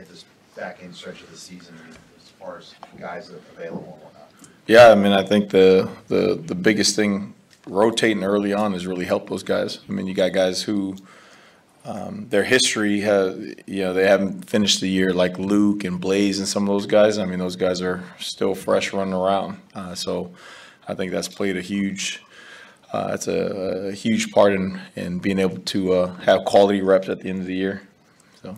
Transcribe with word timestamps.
hit 0.00 0.08
this 0.08 0.24
back 0.56 0.82
end 0.82 0.94
stretch 0.94 1.22
of 1.22 1.30
the 1.30 1.36
season 1.36 1.74
as 2.18 2.28
far 2.30 2.58
as 2.58 2.74
guys 2.98 3.30
available 3.30 3.92
and 3.94 4.02
whatnot? 4.02 4.30
Yeah, 4.66 4.88
I 4.88 4.94
mean, 4.94 5.12
I 5.12 5.22
think 5.22 5.50
the, 5.50 5.88
the, 6.08 6.40
the 6.44 6.54
biggest 6.54 6.96
thing 6.96 7.34
rotating 7.66 8.24
early 8.24 8.52
on 8.52 8.72
has 8.72 8.86
really 8.86 9.04
helped 9.04 9.28
those 9.28 9.42
guys. 9.42 9.80
I 9.88 9.92
mean, 9.92 10.06
you 10.06 10.14
got 10.14 10.32
guys 10.32 10.62
who, 10.62 10.96
um, 11.84 12.26
their 12.28 12.44
history 12.44 13.00
has, 13.00 13.36
you 13.66 13.82
know, 13.82 13.92
they 13.92 14.06
haven't 14.06 14.48
finished 14.48 14.80
the 14.80 14.88
year 14.88 15.12
like 15.12 15.38
Luke 15.38 15.84
and 15.84 16.00
Blaise 16.00 16.38
and 16.38 16.48
some 16.48 16.62
of 16.64 16.68
those 16.68 16.86
guys. 16.86 17.18
I 17.18 17.24
mean, 17.24 17.38
those 17.38 17.56
guys 17.56 17.80
are 17.82 18.02
still 18.18 18.54
fresh 18.54 18.92
running 18.92 19.14
around. 19.14 19.60
Uh, 19.74 19.94
so 19.94 20.32
I 20.88 20.94
think 20.94 21.12
that's 21.12 21.28
played 21.28 21.56
a 21.56 21.62
huge, 21.62 22.22
uh, 22.92 23.08
that's 23.08 23.28
a, 23.28 23.88
a 23.88 23.92
huge 23.92 24.30
part 24.32 24.52
in, 24.52 24.80
in 24.96 25.18
being 25.18 25.38
able 25.38 25.58
to, 25.58 25.92
uh, 25.92 26.14
have 26.16 26.44
quality 26.44 26.80
reps 26.82 27.08
at 27.08 27.20
the 27.20 27.28
end 27.28 27.40
of 27.40 27.46
the 27.46 27.54
year. 27.54 27.82
So, 28.42 28.56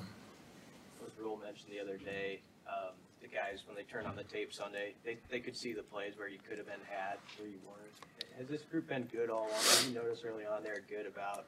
was 1.01 1.11
Rhule 1.19 1.41
mentioned 1.45 1.73
the 1.73 1.81
other 1.81 1.99
day, 1.99 2.41
um, 2.67 2.95
the 3.21 3.29
guys, 3.29 3.61
when 3.67 3.77
they 3.77 3.85
turned 3.85 4.07
on 4.07 4.17
the 4.17 4.22
tape 4.33 4.53
Sunday, 4.53 4.95
they, 5.05 5.19
they 5.31 5.41
could 5.41 5.57
see 5.57 5.73
the 5.73 5.83
plays 5.83 6.15
where 6.17 6.29
you 6.29 6.39
could 6.49 6.57
have 6.57 6.67
been 6.67 6.81
had, 6.89 7.19
where 7.39 7.49
you 7.49 7.59
weren't. 7.67 8.39
Has 8.39 8.49
this 8.49 8.63
group 8.63 8.89
been 8.89 9.05
good 9.13 9.29
all 9.29 9.47
along? 9.47 9.51
Have 9.51 9.87
you 9.89 9.95
noticed 9.95 10.25
early 10.25 10.45
on 10.47 10.63
they're 10.63 10.83
good 10.89 11.07
about, 11.07 11.45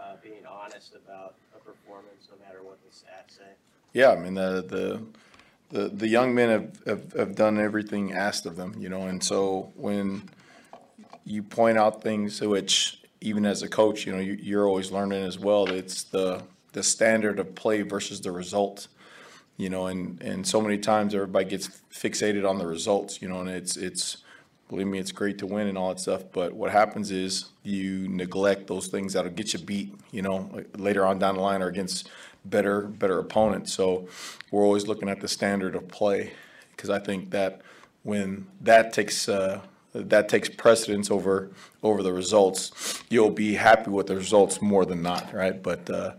uh, 0.00 0.16
being 0.22 0.46
honest 0.46 0.94
about 0.94 1.34
a 1.54 1.58
performance, 1.58 2.28
no 2.30 2.46
matter 2.46 2.62
what 2.62 2.78
the 2.84 2.90
stats 2.90 3.36
say? 3.36 3.52
Yeah, 3.92 4.12
I 4.12 4.16
mean, 4.16 4.34
the, 4.34 4.64
the, 4.66 5.02
the, 5.70 5.88
the 5.88 6.08
young 6.08 6.34
men 6.34 6.48
have, 6.48 6.84
have, 6.86 7.12
have 7.12 7.34
done 7.34 7.58
everything 7.58 8.12
asked 8.12 8.46
of 8.46 8.56
them, 8.56 8.74
you 8.78 8.88
know, 8.88 9.02
and 9.02 9.22
so 9.22 9.72
when 9.76 10.22
you 11.24 11.42
point 11.42 11.76
out 11.76 12.02
things 12.02 12.40
which, 12.40 13.00
even 13.20 13.44
as 13.44 13.62
a 13.62 13.68
coach, 13.68 14.06
you 14.06 14.12
know, 14.12 14.20
you, 14.20 14.38
you're 14.40 14.66
always 14.66 14.90
learning 14.90 15.22
as 15.22 15.38
well, 15.38 15.66
it's 15.66 16.04
the, 16.04 16.42
the 16.72 16.82
standard 16.82 17.38
of 17.38 17.54
play 17.54 17.82
versus 17.82 18.20
the 18.20 18.32
result. 18.32 18.88
You 19.58 19.70
know, 19.70 19.86
and, 19.86 20.20
and 20.22 20.46
so 20.46 20.60
many 20.60 20.76
times 20.76 21.14
everybody 21.14 21.46
gets 21.46 21.68
fixated 21.90 22.46
on 22.46 22.58
the 22.58 22.66
results, 22.66 23.22
you 23.22 23.28
know, 23.28 23.40
and 23.40 23.48
it's, 23.48 23.78
it's, 23.78 24.18
believe 24.68 24.86
me, 24.86 24.98
it's 24.98 25.12
great 25.12 25.38
to 25.38 25.46
win 25.46 25.66
and 25.66 25.78
all 25.78 25.88
that 25.88 25.98
stuff, 25.98 26.24
but 26.30 26.52
what 26.52 26.70
happens 26.70 27.10
is 27.10 27.46
you 27.62 28.06
neglect 28.08 28.66
those 28.66 28.88
things 28.88 29.14
that'll 29.14 29.30
get 29.30 29.54
you 29.54 29.58
beat, 29.58 29.94
you 30.10 30.20
know, 30.20 30.50
later 30.76 31.06
on 31.06 31.18
down 31.18 31.36
the 31.36 31.40
line 31.40 31.62
or 31.62 31.68
against 31.68 32.10
better, 32.44 32.82
better 32.82 33.18
opponents. 33.18 33.72
So 33.72 34.08
we're 34.50 34.62
always 34.62 34.86
looking 34.86 35.08
at 35.08 35.20
the 35.22 35.28
standard 35.28 35.74
of 35.74 35.88
play, 35.88 36.32
because 36.72 36.90
I 36.90 36.98
think 36.98 37.30
that 37.30 37.62
when 38.02 38.48
that 38.60 38.92
takes, 38.92 39.26
uh, 39.26 39.62
that 39.94 40.28
takes 40.28 40.50
precedence 40.50 41.10
over, 41.10 41.50
over 41.82 42.02
the 42.02 42.12
results, 42.12 43.02
you'll 43.08 43.30
be 43.30 43.54
happy 43.54 43.90
with 43.90 44.08
the 44.08 44.16
results 44.16 44.60
more 44.60 44.84
than 44.84 45.00
not, 45.00 45.32
right? 45.32 45.62
But, 45.62 45.88
uh, 45.88 46.12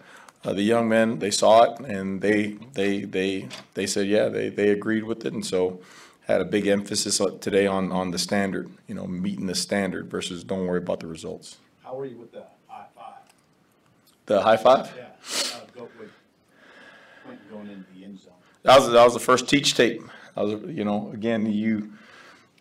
uh, 0.48 0.54
the 0.54 0.64
young 0.64 0.88
men, 0.88 1.20
they 1.20 1.30
saw 1.30 1.64
it 1.64 1.80
and 1.82 2.22
they, 2.22 2.58
they, 2.74 3.02
they, 3.02 3.50
they 3.74 3.86
said, 3.86 4.08
yeah, 4.08 4.30
they, 4.30 4.48
they 4.48 4.70
agreed 4.70 5.04
with 5.04 5.26
it. 5.26 5.34
And 5.34 5.46
so 5.46 5.82
had 6.26 6.40
a 6.40 6.46
big 6.46 6.68
emphasis 6.68 7.22
today 7.42 7.68
on, 7.68 7.92
on 7.92 8.12
the 8.12 8.18
standard, 8.18 8.70
you 8.88 8.96
know, 8.96 9.06
meeting 9.06 9.48
the 9.48 9.56
standard 9.56 10.10
versus 10.10 10.46
don't 10.46 10.66
worry 10.66 10.78
about 10.78 11.02
the 11.02 11.08
results. 11.08 11.58
How 11.84 11.96
were 11.96 12.06
you 12.06 12.18
with 12.18 12.32
the 12.32 12.46
high 12.68 12.86
five? 12.96 13.16
The 14.26 14.42
high 14.42 14.56
five? 14.56 14.94
Yeah, 14.96 15.58
uh, 15.58 15.60
go 15.76 15.90
with 16.00 16.12
going 17.52 17.68
into 17.68 17.86
the 17.94 18.06
end 18.06 18.22
zone. 18.22 18.32
That 18.64 18.80
was, 18.80 18.90
that 18.90 19.04
was 19.04 19.14
the 19.16 19.20
first 19.20 19.50
teach 19.50 19.74
tape. 19.74 20.02
I 20.38 20.44
was, 20.44 20.62
you 20.74 20.86
know, 20.86 21.12
again, 21.14 21.52
you, 21.52 21.92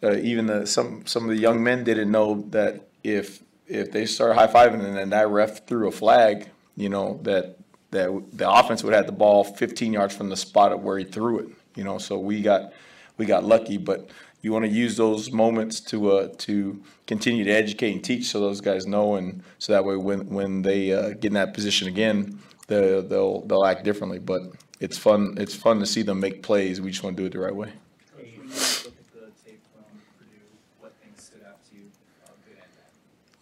uh, 0.03 0.17
even 0.17 0.47
the, 0.47 0.67
some, 0.67 1.07
some 1.07 1.23
of 1.23 1.31
the 1.31 1.41
young 1.41 1.63
men 1.63 1.85
didn't 1.85 2.11
know 2.11 2.47
that 2.51 2.89
if, 3.05 3.45
if 3.69 3.93
they 3.93 4.07
start 4.07 4.35
high 4.35 4.49
fiving 4.49 4.85
and 4.85 4.97
then 4.97 5.11
that 5.11 5.29
ref 5.29 5.69
threw 5.69 5.87
a 5.87 5.93
flag, 5.93 6.49
you 6.77 6.89
know, 6.89 7.21
that, 7.23 7.56
that 7.91 8.11
the 8.33 8.51
offense 8.51 8.83
would 8.83 8.93
have 8.93 9.07
the 9.07 9.13
ball 9.13 9.45
fifteen 9.45 9.93
yards 9.93 10.15
from 10.15 10.29
the 10.29 10.37
spot 10.37 10.73
of 10.73 10.83
where 10.83 10.99
he 10.99 11.05
threw 11.05 11.39
it, 11.39 11.49
you 11.75 11.85
know, 11.85 11.99
so 11.99 12.19
we 12.19 12.43
got, 12.43 12.73
we 13.17 13.27
got 13.27 13.45
lucky, 13.45 13.79
but 13.79 14.11
you 14.43 14.53
want 14.53 14.65
to 14.65 14.71
use 14.71 14.97
those 14.97 15.33
moments 15.33 15.81
to, 15.81 16.13
uh, 16.13 16.29
to 16.39 16.81
continue 17.07 17.45
to 17.45 17.51
educate 17.51 17.93
and 17.93 18.05
teach 18.05 18.27
so 18.27 18.39
those 18.39 18.61
guys 18.61 18.87
know 18.87 19.17
and 19.17 19.43
so 19.59 19.73
that 19.73 19.85
way 19.85 19.97
when, 19.97 20.29
when 20.29 20.63
they, 20.63 20.93
uh, 20.93 21.11
get 21.11 21.27
in 21.27 21.35
that 21.35 21.55
position 21.55 21.89
again, 21.89 22.39
they'll, 22.69 23.03
they'll, 23.03 23.41
they'll 23.43 23.65
act 23.65 23.83
differently, 23.83 24.19
but 24.19 24.43
it's 24.79 24.99
fun, 24.99 25.35
it's 25.39 25.55
fun 25.55 25.81
to 25.81 25.87
see 25.87 26.03
them 26.03 26.21
make 26.21 26.43
plays. 26.43 26.81
We 26.81 26.91
just 26.91 27.03
want 27.03 27.17
to 27.17 27.23
do 27.23 27.27
it 27.27 27.33
the 27.33 27.39
right 27.39 27.55
way. 27.55 27.73
Coach, 27.73 28.17
when 28.17 28.27
you 28.27 28.43
look 28.43 28.53
at 28.53 29.13
the 29.15 29.33
tape 29.45 29.63
from 29.73 29.85
Purdue, 30.19 30.53
what 30.81 30.93
things 31.03 31.23
stood 31.23 31.43
out 31.47 31.59
to 31.71 31.77
you, 31.77 31.85
uh, 32.25 32.31
good 32.47 32.59
and 32.59 32.71
bad? 32.77 32.93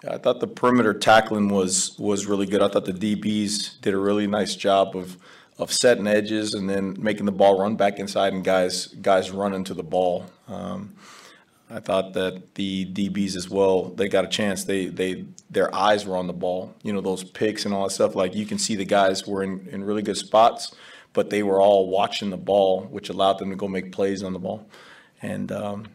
I 0.09 0.19
thought 0.19 0.41
the 0.41 0.47
perimeter 0.47 0.95
tackling 0.95 1.49
was, 1.49 1.99
was 1.99 2.27
really 2.27 2.47
good. 2.47 2.63
I 2.63 2.69
thought 2.69 2.85
the 2.85 2.93
DBs 2.93 3.81
did 3.81 3.95
a 3.95 3.99
really 3.99 4.27
nice 4.27 4.55
job 4.55 4.97
of, 4.97 5.17
of 5.59 5.73
setting 5.73 6.07
edges 6.07 6.55
and 6.55 6.69
then 6.69 6.97
making 6.99 7.27
the 7.27 7.33
ball 7.33 7.59
run 7.59 7.77
back 7.77 7.99
inside 7.99 8.33
and 8.33 8.45
guys, 8.45 8.89
guys 8.89 9.31
run 9.31 9.55
into 9.55 9.73
the 9.73 9.83
ball. 9.83 10.27
Um, 10.49 10.95
I 11.71 11.81
thought 11.81 12.13
that 12.13 12.55
the 12.55 12.87
DBs 12.87 13.37
as 13.37 13.49
well, 13.49 13.85
they 13.85 14.09
got 14.09 14.25
a 14.25 14.29
chance. 14.29 14.65
They, 14.65 14.87
they, 14.87 15.25
their 15.51 15.75
eyes 15.75 16.07
were 16.07 16.17
on 16.17 16.27
the 16.27 16.33
ball. 16.33 16.75
You 16.83 16.93
know, 16.93 17.01
those 17.01 17.25
picks 17.25 17.65
and 17.65 17.73
all 17.73 17.85
that 17.85 17.95
stuff, 17.95 18.15
like 18.15 18.35
you 18.35 18.47
can 18.47 18.59
see 18.59 18.77
the 18.77 18.85
guys 18.85 19.27
were 19.27 19.43
in, 19.43 19.67
in 19.71 19.85
really 19.85 20.03
good 20.03 20.17
spots, 20.19 20.75
but 21.13 21.31
they 21.31 21.43
were 21.43 21.61
all 21.61 21.89
watching 21.89 22.31
the 22.31 22.37
ball, 22.37 22.83
which 22.83 23.09
allowed 23.09 23.39
them 23.39 23.51
to 23.51 23.57
go 23.57 23.69
make 23.69 23.93
plays 23.93 24.23
on 24.23 24.35
the 24.35 24.39
ball. 24.39 24.67
And, 25.23 25.51
um, 25.51 25.87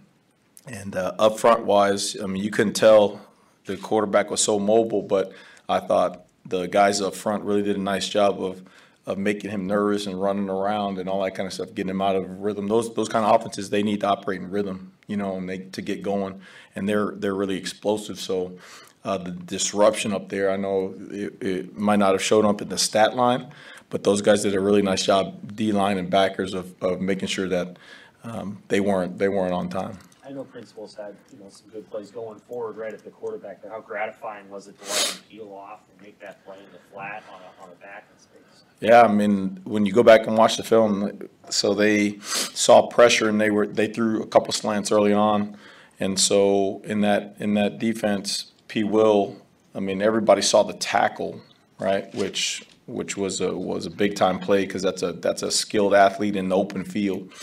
and 0.66 0.96
uh, 0.96 1.14
up 1.20 1.40
front 1.40 1.66
wise, 1.66 2.18
I 2.22 2.26
mean, 2.26 2.44
you 2.44 2.50
couldn't 2.50 2.74
tell 2.74 3.22
the 3.70 3.78
quarterback 3.78 4.32
was 4.32 4.42
so 4.42 4.58
mobile, 4.60 5.04
but 5.04 5.32
I 5.68 5.80
thought 5.80 6.26
the 6.46 6.68
guys 6.68 7.02
up 7.02 7.14
front 7.14 7.44
really 7.44 7.62
did 7.62 7.78
a 7.78 7.82
nice 7.82 8.10
job 8.10 8.42
of, 8.44 8.64
of 9.06 9.18
making 9.18 9.52
him 9.52 9.68
nervous 9.68 10.08
and 10.08 10.20
running 10.20 10.50
around 10.50 10.98
and 10.98 11.08
all 11.08 11.22
that 11.24 11.36
kind 11.36 11.46
of 11.46 11.54
stuff, 11.54 11.76
getting 11.76 11.92
him 11.92 12.02
out 12.02 12.16
of 12.16 12.28
rhythm. 12.42 12.68
Those, 12.68 12.94
those 12.96 13.08
kind 13.08 13.26
of 13.26 13.36
offenses, 13.36 13.70
they 13.70 13.84
need 13.84 14.02
to 14.02 14.08
operate 14.08 14.42
in 14.42 14.50
rhythm, 14.50 14.94
you 15.08 15.18
know, 15.18 15.36
and 15.36 15.48
they, 15.48 15.60
to 15.60 15.82
get 15.82 16.02
going. 16.02 16.42
And 16.76 16.90
they're, 16.90 17.12
they're 17.12 17.36
really 17.36 17.58
explosive. 17.58 18.20
So 18.20 18.58
uh, 19.06 19.20
the 19.20 19.32
disruption 19.32 20.14
up 20.14 20.30
there, 20.30 20.50
I 20.50 20.58
know 20.58 20.96
it, 21.12 21.42
it 21.42 21.78
might 21.78 22.00
not 22.00 22.14
have 22.14 22.24
showed 22.24 22.46
up 22.46 22.62
in 22.62 22.70
the 22.70 22.78
stat 22.78 23.16
line, 23.16 23.52
but 23.92 24.04
those 24.04 24.22
guys 24.24 24.42
did 24.42 24.56
a 24.56 24.60
really 24.60 24.82
nice 24.82 25.06
job, 25.06 25.56
D-line 25.56 25.98
and 26.00 26.10
backers, 26.10 26.56
of, 26.56 26.74
of 26.82 27.00
making 27.02 27.28
sure 27.28 27.48
that 27.50 27.78
um, 28.24 28.64
they 28.68 28.80
weren't, 28.80 29.20
they 29.20 29.30
weren't 29.30 29.54
on 29.54 29.70
time. 29.70 30.00
I 30.30 30.32
know 30.32 30.44
Princewill's 30.44 30.94
had, 30.94 31.16
you 31.34 31.40
know, 31.40 31.50
some 31.50 31.70
good 31.70 31.90
plays 31.90 32.12
going 32.12 32.38
forward 32.42 32.78
right 32.78 32.94
at 32.94 33.04
the 33.04 33.10
quarterback, 33.10 33.64
but 33.64 33.72
how 33.72 33.80
gratifying 33.80 34.48
was 34.48 34.68
it 34.68 34.80
to 34.80 34.88
watch 34.88 35.14
him 35.14 35.24
peel 35.28 35.52
off 35.52 35.80
and 35.92 36.00
make 36.06 36.20
that 36.20 36.46
play 36.46 36.58
in 36.58 36.72
the 36.72 36.78
flat 36.94 37.24
on 37.34 37.40
a, 37.42 37.64
on 37.64 37.72
a 37.72 37.82
back 37.82 38.06
in 38.14 38.20
space? 38.22 38.64
Yeah, 38.80 39.02
I 39.02 39.08
mean, 39.12 39.60
when 39.64 39.88
you 39.88 39.92
go 39.92 40.04
back 40.04 40.28
and 40.28 40.38
watch 40.38 40.56
the 40.56 40.64
film, 40.64 41.28
so 41.50 41.74
they 41.74 42.20
saw 42.20 42.86
pressure 42.86 43.28
and 43.28 43.42
they 43.42 43.50
were, 43.50 43.66
they 43.66 43.88
threw 43.88 44.22
a 44.22 44.28
couple 44.28 44.54
slants 44.54 44.92
early 44.92 45.14
on. 45.14 45.58
And 46.00 46.20
so 46.20 46.82
in 46.84 47.02
that, 47.02 47.36
in 47.40 47.56
that 47.56 47.80
defense, 47.80 48.52
P. 48.68 48.84
Will, 48.84 49.42
I 49.74 49.80
mean, 49.80 50.00
everybody 50.00 50.44
saw 50.44 50.62
the 50.62 50.74
tackle, 50.74 51.42
right? 51.80 52.14
Which, 52.14 52.64
which 52.86 53.18
was 53.18 53.42
a, 53.42 53.58
was 53.58 53.88
a 53.88 53.92
big 53.92 54.16
time 54.16 54.38
play 54.38 54.68
because 54.68 54.84
that's 54.84 55.02
a, 55.02 55.14
that's 55.14 55.42
a 55.42 55.50
skilled 55.50 55.96
athlete 55.96 56.36
in 56.36 56.50
the 56.50 56.56
open 56.56 56.86
field. 56.86 57.34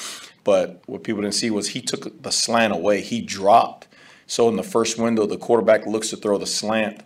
But 0.47 0.81
what 0.87 1.03
people 1.03 1.23
didn't 1.23 1.35
see 1.35 1.51
was 1.51 1.71
he 1.71 1.81
took 1.81 2.23
the 2.23 2.31
slant 2.31 2.73
away. 2.73 3.01
He 3.01 3.21
dropped. 3.21 3.89
So 4.29 4.49
in 4.49 4.55
the 4.55 4.63
first 4.63 4.97
window, 4.97 5.27
the 5.27 5.37
quarterback 5.37 5.87
looks 5.87 6.11
to 6.11 6.17
throw 6.17 6.39
the 6.39 6.47
slant, 6.47 7.03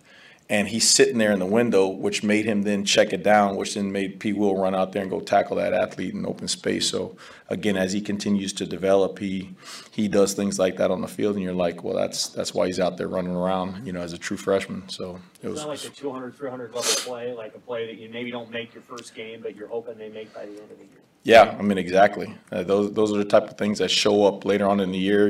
and 0.47 0.67
he's 0.67 0.87
sitting 0.87 1.17
there 1.17 1.31
in 1.31 1.39
the 1.39 1.47
window, 1.47 1.87
which 1.87 2.21
made 2.21 2.45
him 2.45 2.61
then 2.61 2.85
check 2.85 3.13
it 3.13 3.23
down, 3.23 3.55
which 3.55 3.73
then 3.73 3.91
made 3.91 4.19
P. 4.19 4.31
Will 4.31 4.55
run 4.61 4.75
out 4.75 4.91
there 4.91 5.01
and 5.01 5.09
go 5.09 5.21
tackle 5.21 5.55
that 5.55 5.73
athlete 5.73 6.13
in 6.13 6.23
open 6.27 6.47
space. 6.47 6.87
So 6.87 7.17
again, 7.49 7.77
as 7.77 7.93
he 7.93 8.01
continues 8.01 8.53
to 8.53 8.67
develop, 8.67 9.17
he 9.17 9.55
he 9.89 10.07
does 10.07 10.35
things 10.35 10.59
like 10.59 10.77
that 10.77 10.91
on 10.91 11.01
the 11.01 11.07
field, 11.07 11.33
and 11.35 11.43
you're 11.43 11.51
like, 11.53 11.83
well, 11.83 11.95
that's 11.95 12.27
that's 12.27 12.53
why 12.53 12.67
he's 12.67 12.79
out 12.79 12.97
there 12.97 13.07
running 13.07 13.35
around, 13.35 13.87
you 13.87 13.91
know, 13.91 14.01
as 14.01 14.13
a 14.13 14.19
true 14.19 14.37
freshman. 14.37 14.87
So 14.87 15.15
it 15.41 15.47
It's 15.47 15.53
was. 15.53 15.59
not 15.61 15.69
like 15.69 15.83
a 15.83 15.89
200, 15.89 16.35
300 16.35 16.75
level 16.75 16.83
play, 16.83 17.33
like 17.33 17.55
a 17.55 17.59
play 17.59 17.87
that 17.87 17.97
you 17.99 18.07
maybe 18.09 18.29
don't 18.29 18.51
make 18.51 18.71
your 18.75 18.83
first 18.83 19.15
game, 19.15 19.39
but 19.41 19.55
you're 19.55 19.67
hoping 19.67 19.97
they 19.97 20.09
make 20.09 20.31
by 20.31 20.45
the 20.45 20.51
end 20.61 20.69
of 20.71 20.77
the 20.77 20.85
year. 20.85 21.01
Yeah, 21.23 21.55
I 21.57 21.61
mean, 21.61 21.77
exactly. 21.77 22.33
Uh, 22.51 22.63
those, 22.63 22.93
those 22.93 23.13
are 23.13 23.17
the 23.17 23.25
type 23.25 23.43
of 23.43 23.57
things 23.57 23.77
that 23.77 23.91
show 23.91 24.25
up 24.25 24.43
later 24.43 24.67
on 24.67 24.79
in 24.79 24.91
the 24.91 24.97
year. 24.97 25.29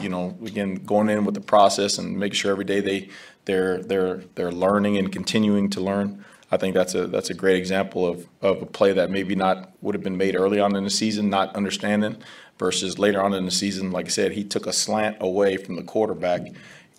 You 0.00 0.08
know, 0.08 0.38
again, 0.44 0.76
going 0.76 1.08
in 1.08 1.24
with 1.24 1.34
the 1.34 1.40
process 1.40 1.98
and 1.98 2.16
making 2.16 2.36
sure 2.36 2.52
every 2.52 2.64
day 2.64 2.80
they, 2.80 3.08
they're, 3.44 3.82
they're, 3.82 4.22
they're 4.36 4.52
learning 4.52 4.98
and 4.98 5.10
continuing 5.10 5.68
to 5.70 5.80
learn. 5.80 6.24
I 6.52 6.58
think 6.58 6.74
that's 6.74 6.94
a, 6.94 7.08
that's 7.08 7.30
a 7.30 7.34
great 7.34 7.56
example 7.56 8.06
of, 8.06 8.28
of 8.40 8.62
a 8.62 8.66
play 8.66 8.92
that 8.92 9.10
maybe 9.10 9.34
not, 9.34 9.72
would 9.80 9.96
have 9.96 10.04
been 10.04 10.16
made 10.16 10.36
early 10.36 10.60
on 10.60 10.76
in 10.76 10.84
the 10.84 10.90
season, 10.90 11.28
not 11.28 11.56
understanding, 11.56 12.18
versus 12.58 12.98
later 12.98 13.20
on 13.20 13.34
in 13.34 13.44
the 13.44 13.50
season, 13.50 13.90
like 13.90 14.06
I 14.06 14.10
said, 14.10 14.32
he 14.32 14.44
took 14.44 14.66
a 14.66 14.72
slant 14.72 15.16
away 15.20 15.56
from 15.56 15.74
the 15.74 15.82
quarterback 15.82 16.42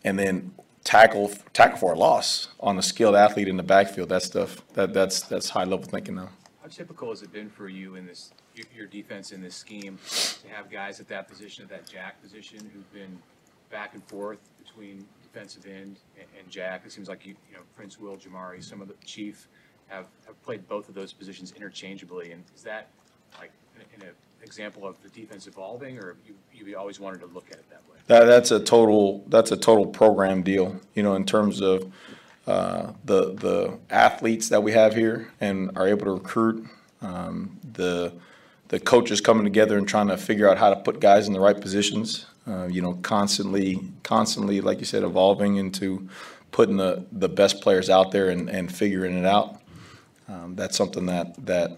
and 0.03 0.19
then 0.19 0.53
tackle, 0.83 1.31
tackle 1.53 1.77
for 1.77 1.93
a 1.93 1.97
loss 1.97 2.49
on 2.59 2.77
a 2.77 2.81
skilled 2.81 3.15
athlete 3.15 3.47
in 3.47 3.55
the 3.55 3.63
backfield. 3.63 4.09
That 4.09 4.23
stuff, 4.23 4.57
that, 4.73 4.93
that's, 4.93 5.21
that's 5.21 5.49
high 5.49 5.63
level 5.63 5.85
thinking 5.85 6.15
now. 6.15 6.29
How 6.63 6.69
typical 6.69 7.09
has 7.09 7.21
it 7.21 7.33
been 7.33 7.49
for 7.49 7.67
you 7.67 7.95
in 7.95 8.05
this, 8.07 8.31
your- 8.73 8.87
defense 8.87 9.33
in 9.33 9.41
this 9.41 9.53
scheme, 9.53 9.99
to 10.41 10.47
have 10.47 10.71
guys 10.71 11.01
at 11.01 11.09
that 11.09 11.27
position, 11.27 11.65
at 11.65 11.69
that 11.69 11.85
jack 11.85 12.21
position, 12.21 12.71
who've 12.73 12.93
been 12.93 13.21
back 13.69 13.93
and 13.95 14.03
forth 14.05 14.39
between 14.63 15.05
defensive 15.21 15.65
end 15.65 15.99
and- 16.17 16.27
and 16.39 16.49
jack? 16.49 16.83
It 16.85 16.93
seems 16.93 17.09
like 17.09 17.25
you, 17.25 17.35
you 17.49 17.57
know, 17.57 17.63
Prince 17.75 17.99
Will, 17.99 18.15
Jimari, 18.15 18.63
some 18.63 18.81
of 18.81 18.87
the 18.87 18.93
chief 19.03 19.49
have, 19.87 20.05
have 20.25 20.41
played 20.41 20.65
both 20.69 20.87
of 20.87 20.95
those 20.95 21.11
positions 21.11 21.51
interchangeably, 21.51 22.31
and 22.31 22.45
is 22.55 22.63
that 22.63 22.87
like 23.39 23.51
an 23.99 24.07
example 24.41 24.87
of 24.87 24.95
the 25.03 25.09
defense 25.09 25.47
evolving, 25.47 25.97
or 25.99 26.15
you, 26.25 26.65
you 26.65 26.77
always 26.77 26.97
wanted 26.97 27.19
to 27.19 27.27
look 27.27 27.47
at 27.51 27.57
it 27.57 27.69
that 27.71 27.81
way? 27.91 27.97
That, 28.07 28.23
that's 28.23 28.51
a 28.51 28.59
total, 28.61 29.25
that's 29.27 29.51
a 29.51 29.57
total 29.57 29.85
program 29.85 30.43
deal, 30.43 30.79
you 30.93 31.03
know, 31.03 31.15
in 31.15 31.25
terms 31.25 31.59
of, 31.59 31.91
uh, 32.47 32.91
the, 33.05 33.33
the 33.33 33.77
athletes 33.89 34.49
that 34.49 34.63
we 34.63 34.71
have 34.73 34.95
here 34.95 35.31
and 35.39 35.71
are 35.77 35.87
able 35.87 36.05
to 36.05 36.11
recruit. 36.11 36.67
Um, 37.01 37.59
the, 37.73 38.13
the 38.69 38.79
coaches 38.79 39.21
coming 39.21 39.43
together 39.43 39.77
and 39.77 39.87
trying 39.87 40.07
to 40.07 40.17
figure 40.17 40.49
out 40.49 40.57
how 40.57 40.69
to 40.69 40.75
put 40.77 40.99
guys 40.99 41.27
in 41.27 41.33
the 41.33 41.39
right 41.39 41.59
positions. 41.59 42.25
Uh, 42.45 42.67
you 42.67 42.81
know, 42.81 42.95
constantly, 43.01 43.79
constantly, 44.03 44.59
like 44.61 44.79
you 44.79 44.85
said, 44.85 45.03
evolving 45.03 45.55
into 45.55 46.09
putting 46.51 46.77
the, 46.77 47.05
the 47.11 47.29
best 47.29 47.61
players 47.61 47.89
out 47.89 48.11
there 48.11 48.29
and, 48.29 48.49
and 48.49 48.73
figuring 48.73 49.17
it 49.17 49.25
out. 49.25 49.61
Um, 50.27 50.55
that's 50.55 50.75
something 50.77 51.05
that, 51.05 51.45
that, 51.45 51.77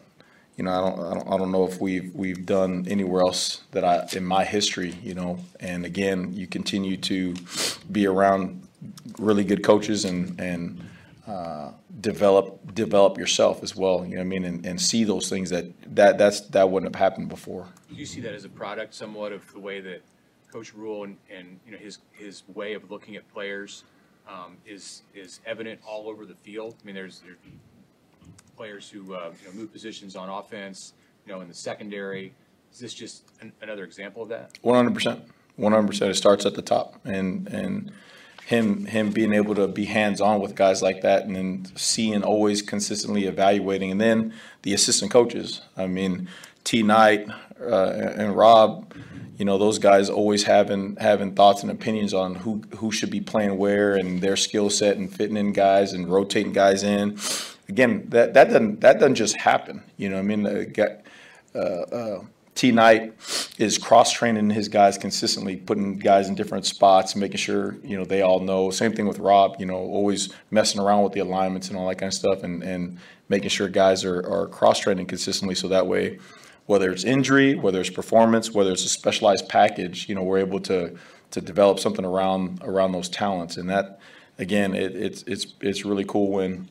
you 0.58 0.64
know, 0.64 0.72
I 0.72 0.82
don't, 0.82 1.00
I 1.00 1.14
don't, 1.14 1.34
I 1.34 1.38
don't 1.38 1.52
know 1.52 1.66
if 1.66 1.80
we've, 1.80 2.14
we've 2.16 2.46
done 2.46 2.86
anywhere 2.90 3.22
else 3.22 3.62
that 3.72 3.84
I, 3.84 4.08
in 4.14 4.24
my 4.24 4.44
history, 4.44 4.96
you 5.04 5.14
know. 5.14 5.40
And 5.60 5.86
again, 5.86 6.34
you 6.34 6.48
continue 6.48 6.98
to 6.98 7.36
be 7.92 8.08
around 8.08 8.68
really 9.20 9.44
good 9.44 9.64
coaches 9.64 10.06
and, 10.06 10.40
and, 10.40 10.84
uh, 11.28 11.72
develop, 12.02 12.74
develop 12.76 13.18
yourself 13.18 13.64
as 13.64 13.76
well, 13.76 14.06
you 14.06 14.12
know 14.12 14.18
what 14.18 14.22
I 14.22 14.24
mean? 14.26 14.46
And, 14.46 14.66
and 14.66 14.80
see 14.80 15.04
those 15.04 15.30
things 15.30 15.50
that, 15.50 15.66
that, 15.96 16.18
that's, 16.18 16.42
that 16.42 16.70
wouldn't 16.70 16.94
have 16.94 17.00
happened 17.00 17.30
before. 17.30 17.68
Do 17.90 17.96
you 17.96 18.06
see 18.06 18.22
that 18.22 18.34
as 18.34 18.46
a 18.46 18.50
product 18.50 18.94
somewhat 18.94 19.32
of 19.32 19.52
the 19.54 19.60
way 19.60 19.82
that 19.82 20.02
Coach 20.52 20.74
Rhule 20.74 21.04
and, 21.04 21.18
and, 21.36 21.60
you 21.66 21.72
know, 21.72 21.78
his, 21.78 22.00
his 22.14 22.44
way 22.54 22.74
of 22.74 22.92
looking 22.92 23.16
at 23.16 23.28
players 23.34 23.84
um, 24.28 24.58
is, 24.66 25.02
is 25.14 25.40
evident 25.46 25.80
all 25.88 26.08
over 26.08 26.26
the 26.26 26.36
field? 26.36 26.76
I 26.82 26.86
mean, 26.86 26.96
there's, 26.96 27.22
there's 27.22 27.38
players 28.56 28.90
who, 28.90 29.14
uh, 29.14 29.32
you 29.42 29.48
know, 29.48 29.54
move 29.54 29.72
positions 29.72 30.16
on 30.16 30.30
offense, 30.30 30.94
you 31.26 31.34
know, 31.34 31.42
in 31.42 31.48
the 31.48 31.54
secondary. 31.54 32.34
Is 32.72 32.80
this 32.80 32.94
just 32.94 33.24
an- 33.42 33.52
another 33.62 33.84
example 33.84 34.22
of 34.22 34.30
that? 34.30 34.60
One 34.62 34.76
hundred 34.76 34.94
percent, 34.94 35.24
one 35.56 35.72
hundred 35.72 35.88
percent. 35.88 36.12
It 36.12 36.16
starts 36.16 36.46
at 36.46 36.54
the 36.54 36.62
top, 36.62 37.00
and 37.06 37.48
and 37.48 37.92
him 38.46 38.86
him 38.86 39.10
being 39.10 39.34
able 39.34 39.56
to 39.56 39.68
be 39.68 39.86
hands 39.86 40.22
on 40.22 40.40
with 40.40 40.56
guys 40.56 40.82
like 40.82 41.02
that, 41.02 41.26
and 41.26 41.36
then 41.36 41.66
seeing 41.76 42.24
always 42.24 42.62
consistently 42.62 43.26
evaluating, 43.26 43.92
and 43.92 44.00
then 44.00 44.34
the 44.62 44.74
assistant 44.74 45.12
coaches. 45.12 45.62
I 45.76 45.88
mean, 45.88 46.30
T 46.64 46.84
Knight 46.84 47.28
uh, 47.60 48.12
and 48.16 48.38
Rob, 48.38 48.94
you 49.38 49.46
know, 49.46 49.58
those 49.58 49.80
guys 49.80 50.12
always 50.12 50.44
having 50.44 50.96
having 50.98 51.34
thoughts 51.34 51.64
and 51.64 51.72
opinions 51.72 52.14
on 52.14 52.36
who 52.36 52.62
who 52.78 52.92
should 52.92 53.10
be 53.10 53.20
playing 53.20 53.58
where 53.58 53.96
and 53.96 54.22
their 54.22 54.36
skill 54.36 54.70
set 54.70 54.96
and 54.98 55.12
fitting 55.12 55.38
in 55.38 55.52
guys 55.52 55.92
and 55.92 56.08
rotating 56.08 56.54
guys 56.54 56.84
in. 56.84 57.18
Again, 57.68 58.06
that 58.10 58.36
that 58.36 58.50
doesn't 58.50 58.82
that 58.82 59.00
doesn't 59.00 59.16
just 59.16 59.38
happen. 59.38 59.82
You 59.98 60.10
know, 60.10 60.20
I 60.20 60.22
mean, 60.22 60.44
the 60.44 60.66
guy, 60.66 60.98
T 62.56 62.72
Knight 62.72 63.14
is 63.58 63.78
cross 63.78 64.14
training 64.14 64.50
his 64.50 64.70
guys 64.70 64.98
consistently, 64.98 65.58
putting 65.58 66.00
guys 66.00 66.30
in 66.30 66.36
different 66.36 66.66
spots, 66.66 67.16
making 67.16 67.38
sure 67.38 67.76
you 67.84 67.98
know 67.98 68.06
they 68.06 68.22
all 68.22 68.40
know. 68.40 68.72
Same 68.72 68.94
thing 68.94 69.08
with 69.08 69.20
Rob, 69.20 69.58
you 69.60 69.66
know, 69.66 69.76
always 69.76 70.30
messing 70.52 70.80
around 70.80 71.04
with 71.04 71.12
the 71.12 71.20
alignments 71.20 71.68
and 71.68 71.78
all 71.78 71.88
that 71.90 71.96
kind 71.96 72.08
of 72.08 72.14
stuff, 72.14 72.44
and 72.44 72.64
and 72.64 72.98
making 73.28 73.50
sure 73.50 73.68
guys 73.68 74.06
are 74.06 74.20
are 74.26 74.48
cross 74.48 74.80
training 74.80 75.06
consistently, 75.06 75.54
so 75.54 75.68
that 75.68 75.86
way, 75.86 76.18
whether 76.66 76.92
it's 76.92 77.04
injury, 77.04 77.56
whether 77.56 77.82
it's 77.82 77.90
performance, 77.90 78.52
whether 78.52 78.72
it's 78.72 78.86
a 78.86 78.90
specialized 78.90 79.50
package, 79.50 80.08
you 80.08 80.16
know, 80.16 80.24
we're 80.24 80.40
able 80.40 80.62
to 80.62 80.96
to 81.32 81.42
develop 81.42 81.80
something 81.80 82.06
around 82.06 82.62
around 82.64 82.94
those 82.94 83.10
talents, 83.10 83.58
and 83.58 83.70
that 83.70 84.00
again, 84.40 84.74
it, 84.74 84.96
it's 84.96 85.24
it's 85.24 85.48
it's 85.60 85.84
really 85.84 86.06
cool 86.06 86.32
when 86.32 86.70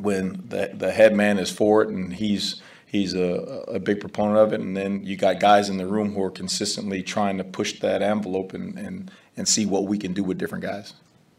when 0.00 0.44
the 0.48 0.70
the 0.74 0.92
head 0.92 1.14
man 1.14 1.38
is 1.38 1.50
for 1.50 1.82
it 1.82 1.88
and 1.88 2.14
he's 2.14 2.62
he's 2.88 3.14
a, 3.14 3.64
a 3.68 3.78
big 3.78 4.00
proponent 4.00 4.38
of 4.38 4.52
it 4.52 4.60
and 4.60 4.76
then 4.76 5.04
you 5.04 5.16
got 5.16 5.38
guys 5.38 5.68
in 5.68 5.76
the 5.76 5.86
room 5.86 6.14
who 6.14 6.22
are 6.22 6.30
consistently 6.30 7.02
trying 7.02 7.36
to 7.38 7.44
push 7.44 7.78
that 7.80 8.02
envelope 8.02 8.54
and 8.54 8.78
and, 8.78 9.10
and 9.36 9.46
see 9.46 9.66
what 9.66 9.84
we 9.84 9.98
can 9.98 10.12
do 10.12 10.24
with 10.24 10.38
different 10.38 10.64
guys 10.64 10.94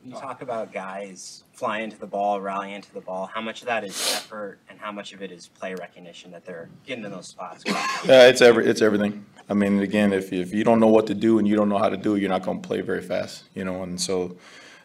You 0.05 0.13
talk 0.13 0.41
about 0.41 0.71
guys 0.71 1.43
flying 1.53 1.91
to 1.91 1.99
the 1.99 2.07
ball, 2.07 2.39
rallying 2.39 2.81
to 2.81 2.93
the 2.93 3.01
ball. 3.01 3.25
How 3.25 3.41
much 3.41 3.59
of 3.61 3.67
that 3.67 3.83
is 3.83 3.93
effort, 4.15 4.59
and 4.69 4.79
how 4.79 4.93
much 4.93 5.11
of 5.11 5.21
it 5.21 5.29
is 5.29 5.49
play 5.49 5.75
recognition 5.75 6.31
that 6.31 6.45
they're 6.45 6.69
getting 6.87 7.03
in 7.03 7.11
those 7.11 7.27
spots? 7.27 7.63
yeah 7.67 8.27
it's 8.31 8.41
every 8.41 8.65
it's 8.65 8.81
everything 8.81 9.25
i 9.49 9.53
mean 9.53 9.79
again 9.79 10.13
if 10.13 10.31
if 10.31 10.53
you 10.53 10.63
don't 10.63 10.79
know 10.79 10.87
what 10.97 11.05
to 11.07 11.13
do 11.27 11.37
and 11.39 11.45
you 11.49 11.55
don't 11.59 11.67
know 11.67 11.77
how 11.77 11.89
to 11.89 11.97
do 11.97 12.15
it 12.15 12.21
you're 12.21 12.29
not 12.37 12.43
going 12.43 12.61
to 12.61 12.67
play 12.67 12.79
very 12.81 13.01
fast 13.01 13.43
you 13.53 13.63
know 13.65 13.83
and 13.83 13.99
so 13.99 14.37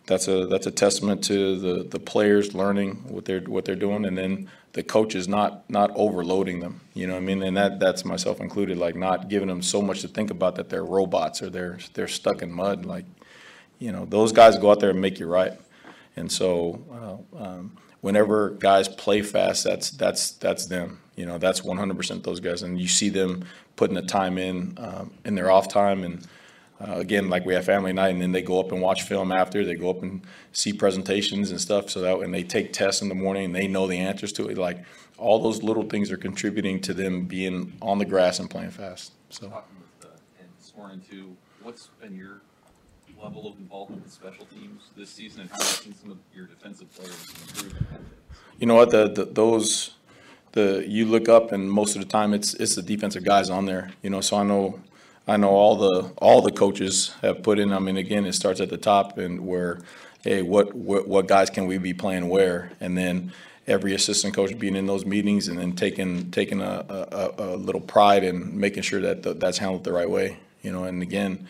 that's 0.06 0.28
a 0.28 0.46
that's 0.46 0.66
a 0.66 0.70
testament 0.70 1.24
to 1.24 1.58
the 1.58 1.84
the 1.84 2.00
players 2.00 2.54
learning 2.54 2.96
what 3.08 3.24
they're 3.24 3.40
what 3.40 3.64
they're 3.64 3.74
doing 3.74 4.04
and 4.04 4.16
then 4.18 4.48
the 4.72 4.82
coaches 4.82 5.28
not 5.28 5.68
not 5.70 5.90
overloading 5.94 6.60
them 6.60 6.80
you 6.94 7.06
know 7.06 7.16
i 7.16 7.20
mean? 7.20 7.42
And 7.42 7.56
that 7.56 7.80
that's 7.80 8.04
myself 8.04 8.40
included 8.40 8.76
like 8.78 8.96
not 8.96 9.28
giving 9.28 9.48
them 9.48 9.62
so 9.62 9.80
much 9.80 10.00
to 10.02 10.08
think 10.08 10.30
about 10.30 10.56
that 10.56 10.68
they're 10.68 10.84
robots 10.84 11.42
or 11.42 11.50
they're 11.50 11.78
they're 11.94 12.08
stuck 12.08 12.42
in 12.42 12.52
mud 12.52 12.84
like 12.84 13.06
you 13.78 13.92
know 13.92 14.04
those 14.04 14.32
guys 14.32 14.58
go 14.58 14.70
out 14.70 14.80
there 14.80 14.90
and 14.90 15.00
make 15.00 15.18
you 15.18 15.26
right. 15.26 15.52
And 16.16 16.30
so 16.30 17.26
uh, 17.36 17.44
um, 17.44 17.76
whenever 18.00 18.50
guys 18.50 18.88
play 18.88 19.22
fast 19.22 19.64
that's 19.64 19.90
that's 19.90 20.32
that's 20.32 20.66
them 20.66 21.00
you 21.16 21.26
know 21.26 21.38
that's 21.38 21.60
100% 21.60 22.22
those 22.22 22.40
guys. 22.40 22.62
And 22.62 22.80
you 22.80 22.88
see 22.88 23.08
them 23.08 23.44
putting 23.76 23.94
the 23.94 24.02
time 24.02 24.38
in 24.38 24.74
um, 24.78 25.12
in 25.24 25.34
their 25.34 25.50
off 25.50 25.68
time 25.68 26.04
and 26.04 26.26
uh, 26.80 26.94
again, 26.94 27.30
like 27.30 27.44
we 27.46 27.54
have 27.54 27.64
family 27.64 27.92
night, 27.92 28.08
and 28.08 28.20
then 28.20 28.32
they 28.32 28.42
go 28.42 28.60
up 28.60 28.72
and 28.72 28.80
watch 28.80 29.02
film 29.02 29.32
after. 29.32 29.64
They 29.64 29.74
go 29.74 29.90
up 29.90 30.02
and 30.02 30.22
see 30.52 30.72
presentations 30.72 31.50
and 31.50 31.60
stuff. 31.60 31.90
So 31.90 32.00
that 32.00 32.18
when 32.18 32.32
they 32.32 32.42
take 32.42 32.72
tests 32.72 33.00
in 33.00 33.08
the 33.08 33.14
morning, 33.14 33.46
and 33.46 33.54
they 33.54 33.66
know 33.66 33.86
the 33.86 33.98
answers 33.98 34.32
to 34.34 34.48
it. 34.48 34.58
Like 34.58 34.84
all 35.16 35.40
those 35.40 35.62
little 35.62 35.84
things 35.84 36.10
are 36.10 36.16
contributing 36.16 36.80
to 36.82 36.94
them 36.94 37.26
being 37.26 37.74
on 37.80 37.98
the 37.98 38.04
grass 38.04 38.40
and 38.40 38.50
playing 38.50 38.70
fast. 38.70 39.12
So 39.30 39.48
Talking 39.48 39.76
with, 40.00 40.10
uh, 40.10 40.14
and 40.40 40.48
sworn 40.58 40.92
into, 40.92 41.36
what's 41.62 41.88
been 42.00 42.16
your 42.16 42.40
level 43.22 43.46
of 43.46 43.56
involvement 43.58 44.02
with 44.02 44.12
special 44.12 44.44
teams 44.46 44.90
this 44.96 45.08
season 45.08 45.42
and 45.42 45.50
how 45.50 45.56
have 45.56 45.66
you 45.66 45.92
seen 45.92 45.94
some 45.94 46.10
of 46.10 46.18
your 46.34 46.46
defensive 46.46 46.92
players 46.94 47.32
improve? 47.48 47.86
you 48.58 48.66
know 48.66 48.74
what 48.74 48.90
the, 48.90 49.08
the 49.08 49.24
those 49.24 49.94
the 50.52 50.84
you 50.86 51.06
look 51.06 51.28
up 51.28 51.50
and 51.50 51.70
most 51.70 51.96
of 51.96 52.02
the 52.02 52.08
time 52.08 52.34
it's 52.34 52.54
it's 52.54 52.74
the 52.74 52.82
defensive 52.82 53.24
guys 53.24 53.50
on 53.50 53.66
there. 53.66 53.90
You 54.02 54.10
know, 54.10 54.20
so 54.20 54.36
I 54.36 54.42
know 54.42 54.80
I 55.26 55.36
know 55.36 55.50
all 55.50 55.76
the 55.76 56.12
all 56.18 56.42
the 56.42 56.52
coaches 56.52 57.14
have 57.22 57.42
put 57.42 57.58
in. 57.58 57.72
I 57.72 57.78
mean, 57.78 57.96
again, 57.96 58.26
it 58.26 58.34
starts 58.34 58.60
at 58.60 58.68
the 58.68 58.76
top 58.76 59.16
and 59.16 59.46
where, 59.46 59.80
hey, 60.22 60.42
what 60.42 60.74
what 60.74 61.08
what 61.08 61.26
guys 61.26 61.48
can 61.48 61.66
we 61.66 61.78
be 61.78 61.94
playing 61.94 62.28
where, 62.28 62.72
and 62.80 62.96
then 62.96 63.32
every 63.66 63.94
assistant 63.94 64.34
coach 64.34 64.58
being 64.58 64.76
in 64.76 64.86
those 64.86 65.06
meetings 65.06 65.48
and 65.48 65.58
then 65.58 65.72
taking 65.72 66.30
taking 66.30 66.60
a, 66.60 66.84
a, 66.88 67.30
a 67.38 67.56
little 67.56 67.80
pride 67.80 68.22
in 68.22 68.58
making 68.58 68.82
sure 68.82 69.00
that 69.00 69.22
the, 69.22 69.32
that's 69.32 69.58
handled 69.58 69.84
the 69.84 69.92
right 69.92 70.10
way. 70.10 70.36
You 70.60 70.72
know, 70.72 70.84
and 70.84 71.00
again, 71.02 71.46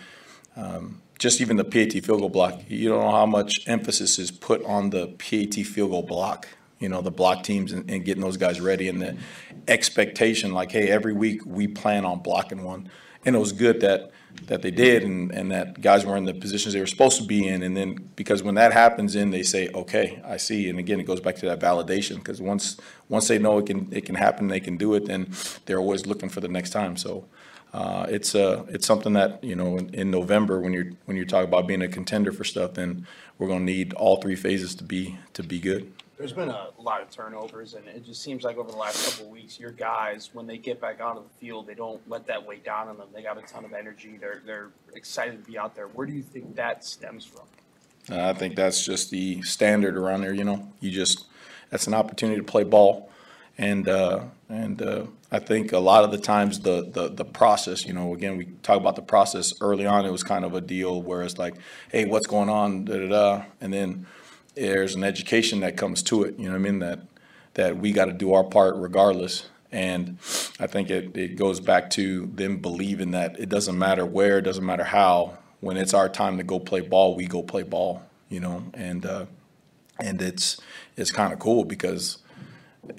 um, 0.56 1.00
just 1.18 1.40
even 1.40 1.56
the 1.56 1.64
PAT 1.64 1.92
field 1.92 2.20
goal 2.20 2.28
block. 2.28 2.60
You 2.68 2.90
don't 2.90 3.00
know 3.00 3.10
how 3.10 3.26
much 3.26 3.66
emphasis 3.66 4.20
is 4.20 4.30
put 4.30 4.64
on 4.64 4.90
the 4.90 5.08
PAT 5.08 5.66
field 5.66 5.90
goal 5.90 6.02
block. 6.02 6.46
You 6.78 6.88
know, 6.88 7.00
the 7.00 7.10
block 7.10 7.42
teams 7.42 7.72
and, 7.72 7.90
and 7.90 8.04
getting 8.04 8.22
those 8.22 8.36
guys 8.36 8.60
ready 8.60 8.88
and 8.88 9.00
the 9.00 9.16
expectation, 9.66 10.52
like, 10.52 10.70
hey, 10.70 10.88
every 10.88 11.12
week 11.12 11.40
we 11.46 11.66
plan 11.66 12.04
on 12.04 12.18
blocking 12.18 12.62
one 12.62 12.90
and 13.24 13.36
it 13.36 13.38
was 13.38 13.52
good 13.52 13.80
that 13.80 14.10
that 14.46 14.62
they 14.62 14.70
did 14.70 15.04
and, 15.04 15.30
and 15.30 15.52
that 15.52 15.80
guys 15.80 16.04
were 16.04 16.16
in 16.16 16.24
the 16.24 16.34
positions 16.34 16.74
they 16.74 16.80
were 16.80 16.86
supposed 16.86 17.18
to 17.18 17.24
be 17.24 17.46
in. 17.46 17.62
And 17.62 17.76
then 17.76 18.10
because 18.16 18.42
when 18.42 18.56
that 18.56 18.72
happens 18.72 19.12
then 19.12 19.30
they 19.30 19.42
say 19.42 19.68
okay 19.74 20.20
i 20.24 20.36
see. 20.36 20.68
And 20.68 20.78
again 20.78 21.00
it 21.00 21.04
goes 21.04 21.20
back 21.20 21.36
to 21.36 21.46
that 21.46 21.60
validation 21.60 22.16
because 22.16 22.42
once 22.42 22.76
once 23.08 23.28
they 23.28 23.38
know 23.38 23.58
it 23.58 23.66
can 23.66 23.88
it 23.92 24.04
can 24.04 24.16
happen 24.16 24.48
they 24.48 24.60
can 24.60 24.76
do 24.76 24.94
it 24.94 25.06
then 25.06 25.32
they're 25.66 25.78
always 25.78 26.06
looking 26.06 26.28
for 26.28 26.40
the 26.40 26.48
next 26.48 26.70
time. 26.70 26.96
So 26.96 27.26
uh, 27.74 28.06
it's 28.08 28.36
uh, 28.36 28.64
it's 28.68 28.86
something 28.86 29.14
that 29.14 29.42
you 29.42 29.56
know 29.56 29.76
in, 29.76 29.92
in 29.94 30.10
November 30.10 30.60
when 30.60 30.72
you're 30.72 30.90
when 31.06 31.16
you're 31.16 31.26
talking 31.26 31.48
about 31.48 31.66
being 31.66 31.82
a 31.82 31.88
contender 31.88 32.30
for 32.30 32.44
stuff, 32.44 32.74
then 32.74 33.04
we're 33.36 33.48
going 33.48 33.66
to 33.66 33.72
need 33.72 33.92
all 33.94 34.16
three 34.18 34.36
phases 34.36 34.76
to 34.76 34.84
be 34.84 35.18
to 35.32 35.42
be 35.42 35.58
good. 35.58 35.92
There's 36.16 36.32
been 36.32 36.48
a 36.48 36.68
lot 36.78 37.02
of 37.02 37.10
turnovers, 37.10 37.74
and 37.74 37.88
it 37.88 38.04
just 38.04 38.22
seems 38.22 38.44
like 38.44 38.56
over 38.56 38.70
the 38.70 38.76
last 38.76 39.04
couple 39.04 39.26
of 39.26 39.32
weeks, 39.32 39.58
your 39.58 39.72
guys, 39.72 40.30
when 40.32 40.46
they 40.46 40.58
get 40.58 40.80
back 40.80 41.00
onto 41.00 41.22
the 41.22 41.28
field, 41.40 41.66
they 41.66 41.74
don't 41.74 42.00
let 42.08 42.26
that 42.28 42.46
weigh 42.46 42.58
down 42.58 42.88
on 42.88 42.98
them. 42.98 43.08
They 43.12 43.22
got 43.22 43.36
a 43.36 43.42
ton 43.42 43.64
of 43.64 43.72
energy. 43.72 44.16
They're 44.20 44.40
they're 44.46 44.70
excited 44.94 45.44
to 45.44 45.50
be 45.50 45.58
out 45.58 45.74
there. 45.74 45.88
Where 45.88 46.06
do 46.06 46.12
you 46.12 46.22
think 46.22 46.54
that 46.54 46.84
stems 46.84 47.24
from? 47.24 47.42
Uh, 48.10 48.28
I 48.28 48.32
think 48.32 48.54
that's 48.54 48.84
just 48.84 49.10
the 49.10 49.42
standard 49.42 49.96
around 49.96 50.20
there. 50.20 50.32
You 50.32 50.44
know, 50.44 50.72
you 50.80 50.92
just 50.92 51.26
that's 51.70 51.88
an 51.88 51.94
opportunity 51.94 52.38
to 52.38 52.46
play 52.46 52.62
ball, 52.62 53.10
and 53.58 53.88
uh, 53.88 54.20
and 54.48 54.80
uh, 54.80 55.06
I 55.32 55.40
think 55.40 55.72
a 55.72 55.78
lot 55.78 56.04
of 56.04 56.12
the 56.12 56.18
times 56.18 56.60
the, 56.60 56.88
the 56.92 57.08
the 57.08 57.24
process. 57.24 57.84
You 57.84 57.92
know, 57.92 58.14
again, 58.14 58.36
we 58.36 58.46
talk 58.62 58.76
about 58.76 58.94
the 58.94 59.02
process 59.02 59.52
early 59.60 59.84
on. 59.84 60.04
It 60.04 60.12
was 60.12 60.22
kind 60.22 60.44
of 60.44 60.54
a 60.54 60.60
deal 60.60 61.02
where 61.02 61.22
it's 61.22 61.38
like, 61.38 61.56
hey, 61.90 62.04
what's 62.04 62.28
going 62.28 62.48
on, 62.48 62.84
da 62.84 62.98
da 62.98 63.08
da, 63.08 63.44
and 63.60 63.72
then 63.72 64.06
there's 64.54 64.94
an 64.94 65.04
education 65.04 65.60
that 65.60 65.76
comes 65.76 66.02
to 66.04 66.22
it. 66.24 66.38
You 66.38 66.46
know 66.46 66.52
what 66.52 66.56
I 66.56 66.70
mean? 66.70 66.78
That 66.80 67.00
that 67.54 67.76
we 67.78 67.92
got 67.92 68.06
to 68.06 68.12
do 68.12 68.32
our 68.32 68.44
part 68.44 68.74
regardless. 68.76 69.48
And 69.70 70.18
I 70.60 70.66
think 70.66 70.90
it, 70.90 71.16
it 71.16 71.36
goes 71.36 71.58
back 71.58 71.90
to 71.90 72.26
them 72.26 72.58
believing 72.58 73.10
that 73.12 73.38
it 73.40 73.48
doesn't 73.48 73.76
matter 73.76 74.06
where, 74.06 74.38
it 74.38 74.42
doesn't 74.42 74.64
matter 74.64 74.84
how. 74.84 75.38
When 75.60 75.76
it's 75.76 75.94
our 75.94 76.08
time 76.08 76.36
to 76.36 76.44
go 76.44 76.60
play 76.60 76.80
ball, 76.80 77.16
we 77.16 77.26
go 77.26 77.42
play 77.42 77.62
ball. 77.62 78.02
You 78.28 78.40
know, 78.40 78.64
and 78.74 79.06
uh, 79.06 79.26
and 79.98 80.20
it's 80.20 80.60
it's 80.96 81.10
kind 81.12 81.32
of 81.32 81.38
cool 81.38 81.64
because 81.64 82.18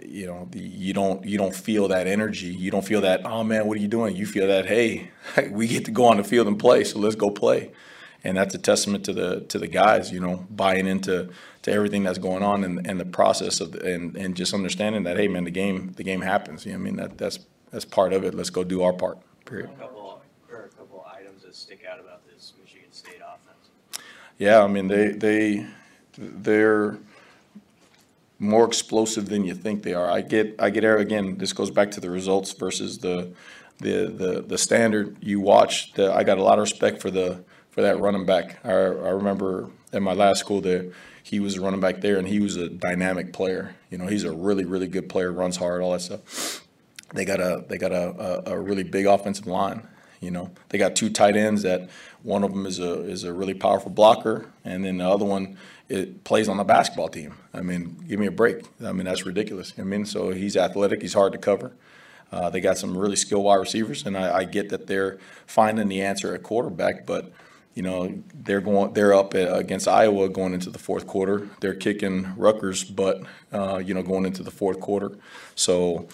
you 0.03 0.25
know, 0.25 0.47
the, 0.51 0.59
you 0.59 0.93
don't, 0.93 1.25
you 1.25 1.37
don't 1.37 1.55
feel 1.55 1.87
that 1.89 2.07
energy. 2.07 2.47
You 2.47 2.71
don't 2.71 2.85
feel 2.85 3.01
that, 3.01 3.25
oh 3.25 3.43
man, 3.43 3.67
what 3.67 3.77
are 3.77 3.81
you 3.81 3.87
doing? 3.87 4.15
You 4.15 4.25
feel 4.25 4.47
that, 4.47 4.65
hey, 4.65 5.11
we 5.51 5.67
get 5.67 5.85
to 5.85 5.91
go 5.91 6.05
on 6.05 6.17
the 6.17 6.23
field 6.23 6.47
and 6.47 6.57
play, 6.57 6.83
so 6.83 6.99
let's 6.99 7.15
go 7.15 7.29
play. 7.29 7.71
And 8.25 8.35
that's 8.35 8.55
a 8.55 8.57
testament 8.57 9.05
to 9.05 9.13
the, 9.13 9.41
to 9.41 9.59
the 9.59 9.67
guys, 9.67 10.11
you 10.11 10.19
know, 10.19 10.47
buying 10.49 10.87
into, 10.87 11.29
to 11.61 11.71
everything 11.71 12.01
that's 12.03 12.17
going 12.17 12.41
on 12.41 12.63
and, 12.63 12.85
and 12.87 12.99
the 12.99 13.05
process 13.05 13.61
of, 13.61 13.75
and, 13.75 14.15
and 14.17 14.35
just 14.35 14.51
understanding 14.51 15.03
that, 15.03 15.15
hey, 15.17 15.27
man, 15.27 15.43
the 15.43 15.51
game, 15.51 15.93
the 15.95 16.03
game 16.03 16.21
happens. 16.21 16.65
You 16.65 16.71
know, 16.71 16.79
I 16.79 16.81
mean, 16.81 16.95
that, 16.95 17.19
that's, 17.19 17.37
that's 17.69 17.85
part 17.85 18.13
of 18.13 18.23
it. 18.23 18.33
Let's 18.33 18.49
go 18.49 18.63
do 18.63 18.81
our 18.81 18.93
part, 18.93 19.19
period. 19.45 19.69
A 19.69 19.79
couple, 19.79 20.23
or 20.51 20.63
a 20.63 20.69
couple 20.69 21.05
items 21.15 21.43
that 21.43 21.55
stick 21.55 21.85
out 21.87 21.99
about 21.99 22.27
this 22.27 22.53
Michigan 22.59 22.91
State 22.91 23.21
offense. 23.21 24.01
Yeah, 24.39 24.63
I 24.63 24.67
mean, 24.67 24.87
they, 24.87 25.09
they, 25.09 25.67
they're 26.17 26.97
more 28.39 28.65
explosive 28.65 29.29
than 29.29 29.45
you 29.45 29.53
think 29.53 29.83
they 29.83 29.93
are. 29.93 30.09
I 30.09 30.21
get, 30.21 30.55
I 30.57 30.71
get, 30.71 30.83
again, 30.83 31.37
this 31.37 31.53
goes 31.53 31.69
back 31.69 31.91
to 31.91 31.99
the 31.99 32.09
results 32.09 32.53
versus 32.53 32.97
the, 32.97 33.33
the, 33.77 34.07
the, 34.07 34.43
the 34.47 34.57
standard 34.57 35.15
you 35.21 35.39
watch. 35.39 35.93
The, 35.93 36.11
I 36.11 36.23
got 36.23 36.39
a 36.39 36.43
lot 36.43 36.57
of 36.57 36.63
respect 36.63 37.03
for 37.03 37.11
the, 37.11 37.43
for 37.75 37.81
that 37.81 37.99
running 37.99 38.25
back. 38.25 38.57
I, 38.63 38.71
I 38.71 39.09
remember 39.11 39.69
at 39.91 40.01
my 40.01 40.13
last 40.13 40.39
school 40.39 40.61
there, 40.61 40.85
he 41.21 41.41
was 41.41 41.59
running 41.59 41.81
back 41.81 41.99
there 41.99 42.17
and 42.17 42.25
he 42.25 42.39
was 42.39 42.55
a 42.55 42.69
dynamic 42.69 43.33
player. 43.33 43.75
You 43.91 43.97
know, 43.97 44.07
he's 44.07 44.23
a 44.23 44.31
really, 44.31 44.63
really 44.63 44.87
good 44.87 45.09
player, 45.09 45.29
runs 45.29 45.57
hard, 45.57 45.81
all 45.81 45.91
that 45.91 45.99
stuff. 45.99 46.65
They 47.13 47.25
got 47.25 47.41
a, 47.41 47.65
they 47.67 47.77
got 47.77 47.91
a, 47.91 48.49
a, 48.49 48.53
a 48.53 48.59
really 48.59 48.83
big 48.83 49.05
offensive 49.05 49.45
line. 49.45 49.85
You 50.21 50.31
know, 50.31 50.51
they 50.69 50.77
got 50.77 50.95
two 50.95 51.09
tight 51.09 51.35
ends 51.35 51.63
that 51.63 51.89
one 52.23 52.45
of 52.45 52.51
them 52.51 52.65
is 52.65 52.79
a 52.79 53.01
is 53.01 53.25
a 53.25 53.33
really 53.33 53.53
powerful 53.53 53.91
blocker, 53.91 54.49
and 54.63 54.83
then 54.83 54.97
the 54.97 55.07
other 55.07 55.25
one 55.25 55.57
it 55.87 56.23
plays 56.23 56.47
on 56.47 56.57
the 56.57 56.63
basketball 56.63 57.09
team. 57.09 57.35
I 57.53 57.61
mean, 57.61 58.03
give 58.07 58.19
me 58.19 58.25
a 58.25 58.31
break. 58.31 58.63
I 58.83 58.93
mean, 58.93 59.05
that's 59.05 59.25
ridiculous. 59.25 59.73
I 59.77 59.83
mean, 59.83 60.05
so 60.05 60.31
he's 60.31 60.57
athletic. 60.57 61.01
He's 61.01 61.13
hard 61.13 61.33
to 61.33 61.37
cover. 61.37 61.73
Uh, 62.31 62.49
they 62.49 62.59
got 62.61 62.77
some 62.77 62.97
really 62.97 63.17
skilled 63.17 63.43
wide 63.43 63.57
receivers, 63.57 64.05
and 64.05 64.17
I, 64.17 64.37
I 64.37 64.43
get 64.45 64.69
that 64.69 64.87
they're 64.87 65.19
finding 65.45 65.89
the 65.89 66.01
answer 66.01 66.33
at 66.33 66.41
quarterback, 66.41 67.05
but 67.05 67.31
you 67.75 67.83
know 67.83 68.23
they're 68.33 68.61
going 68.61 68.93
they're 68.93 69.13
up 69.13 69.33
against 69.35 69.87
Iowa 69.87 70.27
going 70.29 70.53
into 70.53 70.71
the 70.71 70.79
fourth 70.79 71.05
quarter. 71.05 71.47
They're 71.59 71.75
kicking 71.75 72.33
Rutgers, 72.35 72.83
but 72.83 73.21
uh, 73.53 73.81
you 73.85 73.93
know 73.93 74.01
going 74.01 74.25
into 74.25 74.41
the 74.41 74.51
fourth 74.51 74.79
quarter. 74.79 75.11
So 75.53 76.07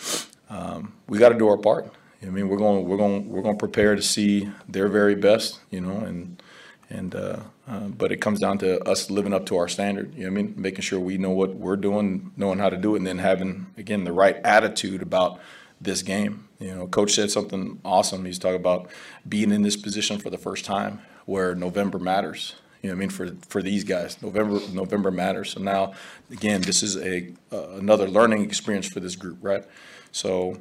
um, 0.50 0.94
we 1.08 1.18
got 1.18 1.30
to 1.30 1.38
do 1.38 1.48
our 1.48 1.58
part. 1.58 1.94
I 2.24 2.30
mean, 2.30 2.50
we're 2.50 2.58
going, 2.58 2.88
we're 2.88 2.98
going, 2.98 3.30
we're 3.30 3.42
going 3.42 3.56
to 3.56 3.60
prepare 3.60 3.96
to 3.96 4.02
see 4.02 4.50
their 4.68 4.88
very 4.88 5.16
best, 5.16 5.60
you 5.72 5.82
know, 5.82 5.98
and, 6.06 6.42
and, 6.90 7.16
uh, 7.16 7.40
uh, 7.68 7.88
but 7.88 8.12
it 8.12 8.18
comes 8.18 8.40
down 8.40 8.60
to 8.60 8.80
us 8.84 9.10
living 9.10 9.34
up 9.34 9.46
to 9.48 9.58
our 9.58 9.68
standard, 9.68 10.14
you 10.14 10.24
know 10.24 10.28
I 10.28 10.30
mean? 10.30 10.54
Making 10.56 10.82
sure 10.82 11.00
we 11.00 11.18
know 11.18 11.32
what 11.32 11.56
we're 11.56 11.78
doing, 11.78 12.32
knowing 12.38 12.60
how 12.60 12.70
to 12.70 12.78
do 12.78 12.94
it, 12.94 13.00
and 13.00 13.08
then 13.08 13.18
having, 13.18 13.68
again, 13.78 14.04
the 14.04 14.12
right 14.12 14.36
attitude 14.44 15.02
about 15.02 15.40
this 15.82 16.02
game. 16.02 16.48
You 16.60 16.76
know, 16.76 16.88
coach 16.88 17.14
said 17.14 17.32
something 17.32 17.80
awesome. 17.84 18.26
He's 18.26 18.40
talking 18.40 18.58
about 18.60 18.90
being 19.28 19.52
in 19.52 19.64
this 19.64 19.76
position 19.76 20.20
for 20.20 20.30
the 20.30 20.38
first 20.38 20.64
time 20.64 21.02
where 21.26 21.56
November 21.56 22.00
matters. 22.00 22.56
You 22.82 22.90
know 22.90 22.96
what 22.96 22.98
I 22.98 23.00
mean? 23.02 23.10
For, 23.10 23.32
for 23.48 23.62
these 23.62 23.84
guys, 23.84 24.22
November, 24.22 24.60
November 24.72 25.12
matters. 25.12 25.52
So 25.52 25.62
now, 25.62 25.94
again, 26.32 26.62
this 26.62 26.82
is 26.82 26.98
a, 26.98 27.32
uh, 27.52 27.72
another 27.72 28.08
learning 28.08 28.44
experience 28.44 28.88
for 28.88 29.00
this 29.00 29.16
group, 29.16 29.38
right? 29.42 29.64
So, 30.12 30.58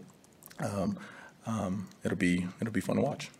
um, 0.58 0.98
um, 1.46 1.88
it'll 2.04 2.18
be, 2.18 2.46
it'll 2.60 2.72
be 2.72 2.80
fun 2.80 2.96
to 2.96 3.02
watch. 3.02 3.30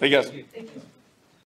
Hey, 0.00 0.08
guys. 0.08 0.32